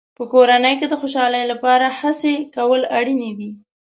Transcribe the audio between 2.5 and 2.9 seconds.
کول